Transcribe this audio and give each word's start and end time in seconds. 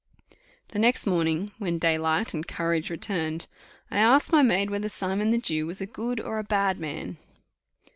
The 0.69 0.79
next 0.79 1.05
morning, 1.05 1.51
when 1.59 1.77
daylight 1.77 2.33
and 2.33 2.47
courage 2.47 2.89
returned, 2.89 3.45
I 3.91 3.99
asked 3.99 4.31
my 4.31 4.41
maid 4.41 4.71
whether 4.71 4.89
Simon 4.89 5.29
the 5.29 5.37
Jew 5.37 5.67
was 5.67 5.79
a 5.79 5.85
good 5.85 6.19
or 6.19 6.39
a 6.39 6.43
bad 6.43 6.79
man? 6.79 7.17